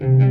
Mm-hmm. 0.00 0.27